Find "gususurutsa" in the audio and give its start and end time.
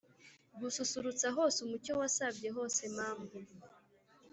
0.61-1.27